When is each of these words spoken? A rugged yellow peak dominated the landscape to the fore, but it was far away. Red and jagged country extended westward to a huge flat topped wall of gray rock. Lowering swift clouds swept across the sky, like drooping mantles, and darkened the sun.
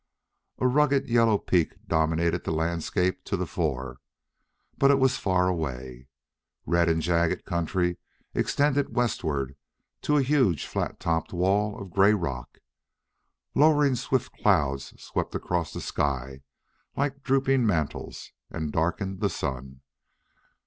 A 0.57 0.65
rugged 0.65 1.07
yellow 1.09 1.37
peak 1.37 1.75
dominated 1.85 2.43
the 2.43 2.49
landscape 2.51 3.23
to 3.25 3.37
the 3.37 3.45
fore, 3.45 3.99
but 4.79 4.89
it 4.89 4.97
was 4.97 5.17
far 5.17 5.47
away. 5.47 6.07
Red 6.65 6.89
and 6.89 7.03
jagged 7.03 7.45
country 7.45 7.99
extended 8.33 8.95
westward 8.95 9.55
to 10.01 10.17
a 10.17 10.23
huge 10.23 10.65
flat 10.65 10.99
topped 10.99 11.33
wall 11.33 11.79
of 11.79 11.91
gray 11.91 12.15
rock. 12.15 12.57
Lowering 13.53 13.93
swift 13.93 14.31
clouds 14.41 14.99
swept 14.99 15.35
across 15.35 15.71
the 15.71 15.81
sky, 15.81 16.41
like 16.97 17.21
drooping 17.21 17.63
mantles, 17.67 18.31
and 18.49 18.71
darkened 18.71 19.19
the 19.19 19.29
sun. 19.29 19.81